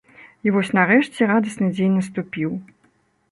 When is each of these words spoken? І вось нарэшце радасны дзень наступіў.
І 0.47 0.53
вось 0.55 0.71
нарэшце 0.77 1.27
радасны 1.33 1.69
дзень 1.75 1.93
наступіў. 1.99 2.49